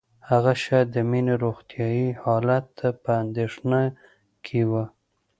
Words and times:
هغه 0.29 0.53
شاید 0.63 0.87
د 0.91 0.97
مينې 1.09 1.33
روغتیايي 1.43 2.09
حالت 2.23 2.65
ته 2.79 2.87
په 3.03 3.11
اندېښنه 3.23 3.81
کې 4.45 4.61
وه 4.69 4.85